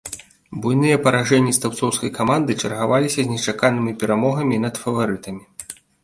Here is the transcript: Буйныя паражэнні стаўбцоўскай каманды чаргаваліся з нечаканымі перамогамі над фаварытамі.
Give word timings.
Буйныя 0.61 0.99
паражэнні 1.07 1.51
стаўбцоўскай 1.57 2.11
каманды 2.19 2.55
чаргаваліся 2.61 3.19
з 3.27 3.31
нечаканымі 3.33 3.93
перамогамі 4.05 4.57
над 4.65 4.81
фаварытамі. 4.85 5.69